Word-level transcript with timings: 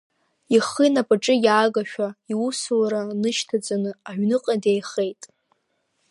Ихы 0.55 0.83
инапаҿы 0.87 1.35
иаагашәа, 1.45 2.07
иусура 2.31 3.01
нышьҭаҵаны, 3.21 3.91
аҩныҟа 4.09 4.53
деихеит. 4.63 5.21